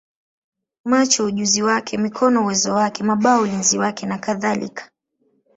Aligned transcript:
macho 0.85 1.25
ujuzi 1.25 1.63
wake, 1.63 1.97
mikono 1.97 2.41
uwezo 2.43 2.73
wake, 2.73 3.03
mabawa 3.03 3.41
ulinzi 3.41 3.77
wake, 3.77 4.05
nakadhalika. 4.05 4.91